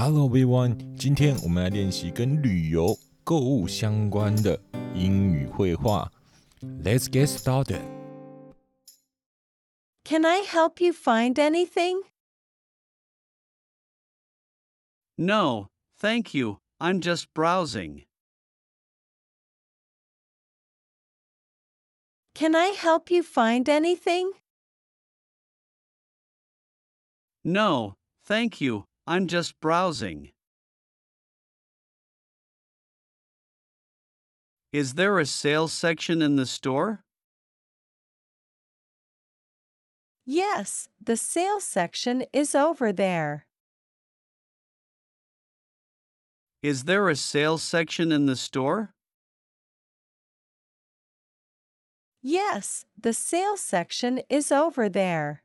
[0.00, 4.56] Hello everyone，今天我们来练习跟旅游、购物相关的
[4.94, 6.08] 英语会话。
[6.62, 7.82] Let's get started.
[10.04, 12.02] Can I help you find anything?
[15.16, 16.60] No, thank you.
[16.78, 18.04] I'm just browsing.
[22.36, 24.30] Can I help you find anything?
[27.42, 28.84] No, thank you.
[29.08, 30.32] I'm just browsing.
[34.70, 37.06] Is there a sales section in the store?
[40.26, 43.46] Yes, the sales section is over there.
[46.62, 48.94] Is there a sales section in the store?
[52.22, 55.42] Yes, the sales section is over there.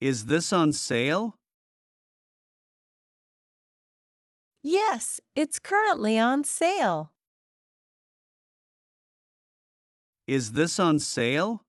[0.00, 1.38] Is this on sale?
[4.62, 7.12] Yes, it's currently on sale.
[10.26, 11.62] Is this on sale?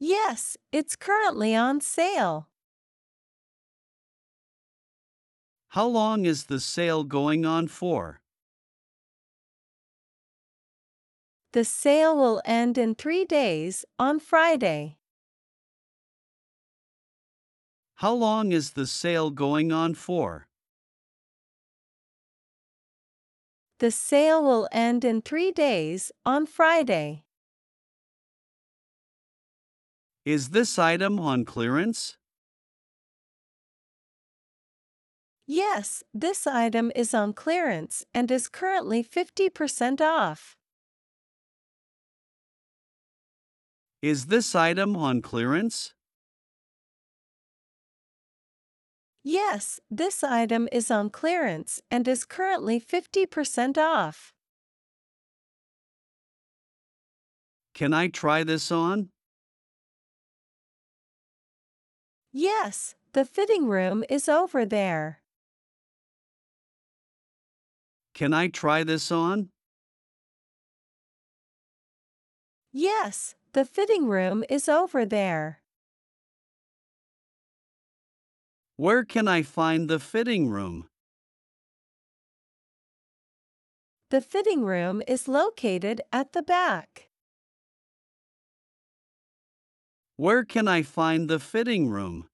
[0.00, 2.48] Yes, it's currently on sale.
[5.68, 8.20] How long is the sale going on for?
[11.56, 14.98] The sale will end in three days, on Friday.
[17.94, 20.48] How long is the sale going on for?
[23.78, 27.24] The sale will end in three days, on Friday.
[30.26, 32.18] Is this item on clearance?
[35.46, 40.58] Yes, this item is on clearance and is currently 50% off.
[44.06, 45.92] Is this item on clearance?
[49.24, 54.32] Yes, this item is on clearance and is currently 50% off.
[57.74, 59.08] Can I try this on?
[62.30, 65.20] Yes, the fitting room is over there.
[68.14, 69.50] Can I try this on?
[72.78, 75.62] Yes, the fitting room is over there.
[78.76, 80.86] Where can I find the fitting room?
[84.10, 87.08] The fitting room is located at the back.
[90.18, 92.28] Where can I find the fitting room?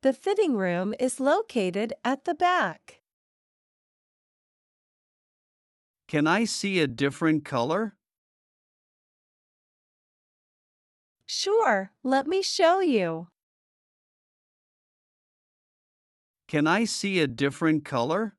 [0.00, 2.97] The fitting room is located at the back.
[6.08, 7.94] Can I see a different color?
[11.26, 13.28] Sure, let me show you.
[16.46, 18.38] Can I see a different color?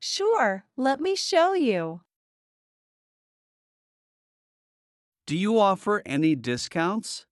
[0.00, 2.00] Sure, let me show you.
[5.26, 7.26] Do you offer any discounts?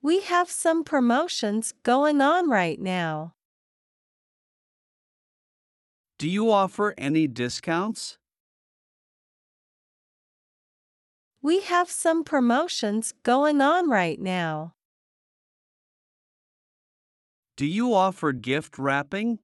[0.00, 3.34] We have some promotions going on right now.
[6.20, 8.18] Do you offer any discounts?
[11.40, 14.74] We have some promotions going on right now.
[17.56, 19.38] Do you offer gift wrapping?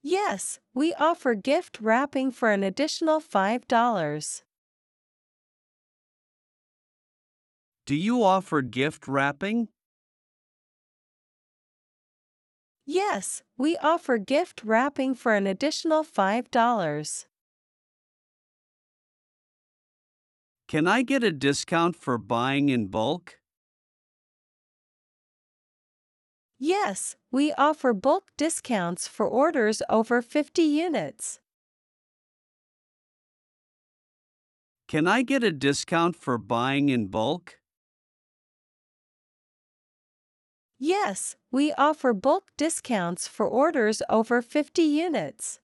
[0.00, 4.44] Yes, we offer gift wrapping for an additional $5.
[7.84, 9.70] Do you offer gift wrapping?
[12.86, 17.26] Yes, we offer gift wrapping for an additional $5.
[20.68, 23.40] Can I get a discount for buying in bulk?
[26.58, 31.40] Yes, we offer bulk discounts for orders over 50 units.
[34.88, 37.60] Can I get a discount for buying in bulk?
[40.78, 45.60] Yes, we offer bulk discounts for orders over 50 units.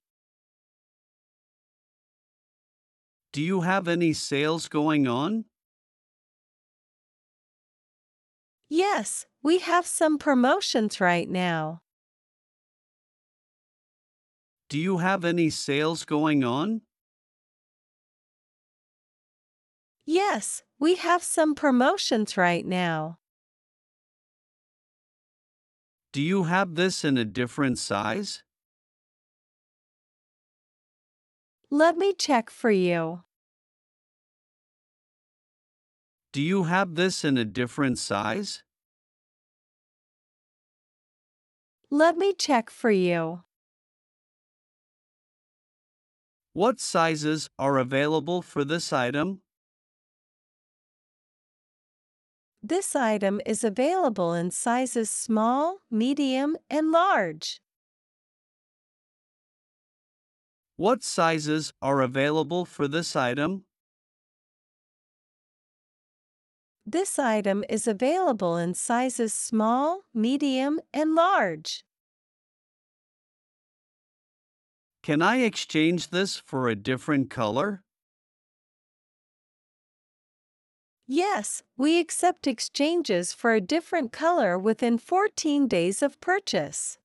[3.32, 5.44] Do you have any sales going on?
[8.68, 11.82] Yes, we have some promotions right now.
[14.68, 16.82] Do you have any sales going on?
[20.06, 23.18] Yes, we have some promotions right now.
[26.12, 28.42] Do you have this in a different size?
[31.70, 33.22] Let me check for you.
[36.32, 38.62] Do you have this in a different size?
[41.90, 43.44] Let me check for you.
[46.52, 49.40] What sizes are available for this item?
[52.64, 57.60] This item is available in sizes small, medium, and large.
[60.76, 63.64] What sizes are available for this item?
[66.86, 71.84] This item is available in sizes small, medium, and large.
[75.02, 77.82] Can I exchange this for a different color?
[81.14, 86.96] Yes, we accept exchanges for a different color within 14 days of purchase.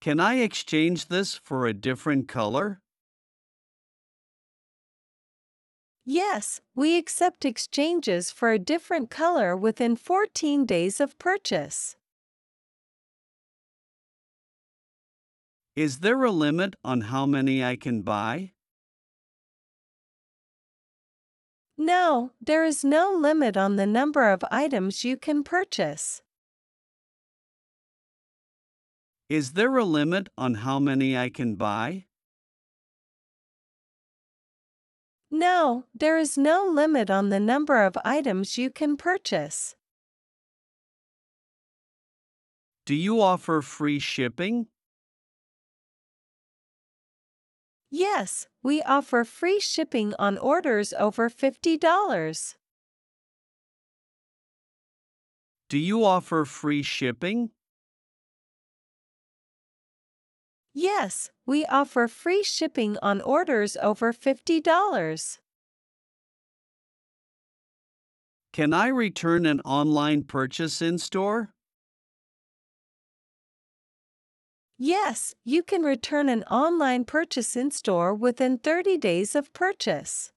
[0.00, 2.80] Can I exchange this for a different color?
[6.06, 11.96] Yes, we accept exchanges for a different color within 14 days of purchase.
[15.76, 18.52] Is there a limit on how many I can buy?
[21.82, 26.20] No, there is no limit on the number of items you can purchase.
[29.30, 32.04] Is there a limit on how many I can buy?
[35.30, 39.74] No, there is no limit on the number of items you can purchase.
[42.84, 44.66] Do you offer free shipping?
[47.92, 52.56] Yes, we offer free shipping on orders over $50.
[55.70, 57.52] Do you offer free shipping?
[60.74, 65.38] Yes, we offer free shipping on orders over $50.
[68.52, 71.52] Can I return an online purchase in store?
[74.82, 80.32] Yes, you can return an online purchase in store within 30 days of purchase.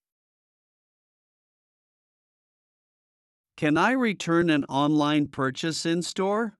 [3.56, 6.58] Can I return an online purchase in store?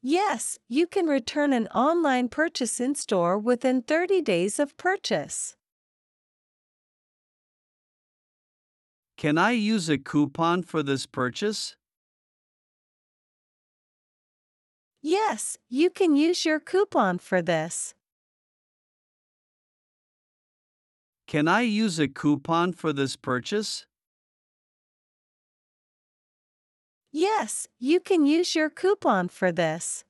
[0.00, 5.56] Yes, you can return an online purchase in store within 30 days of purchase.
[9.18, 11.76] Can I use a coupon for this purchase?
[15.06, 17.92] Yes, you can use your coupon for this.
[21.26, 23.84] Can I use a coupon for this purchase?
[27.12, 30.04] Yes, you can use your coupon for this.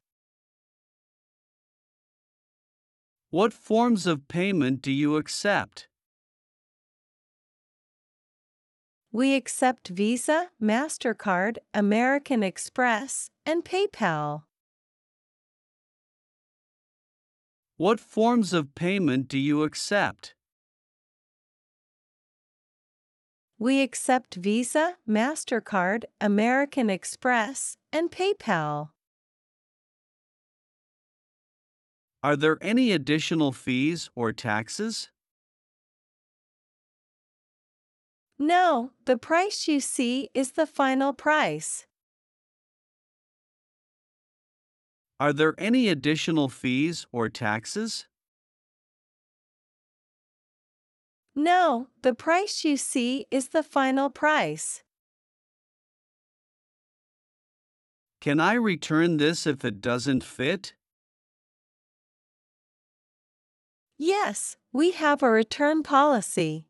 [3.31, 5.89] What forms of payment do you accept?
[9.11, 14.45] We accept Visa, MasterCard, American Express, and PayPal.
[17.77, 20.37] What forms of payment do you accept?
[23.59, 28.91] We accept Visa, MasterCard, American Express, and PayPal.
[32.23, 35.11] Are there any additional fees or taxes?
[38.39, 41.87] No, the price you see is the final price.
[45.25, 48.07] Are there any additional fees or taxes?
[51.35, 54.83] No, the price you see is the final price.
[58.21, 60.75] Can I return this if it doesn't fit?
[63.97, 66.69] Yes, we have a return policy.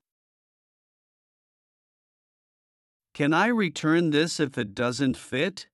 [3.14, 5.66] Can I return this if it doesn't fit?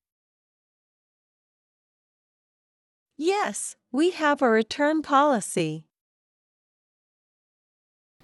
[3.19, 5.84] Yes, we have a return policy.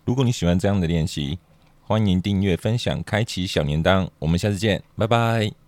[0.04, 1.40] 如果你喜欢这样的练习，
[1.82, 4.10] 欢迎订阅、分享、开启小铃铛。
[4.20, 5.65] 我们下次见，拜拜。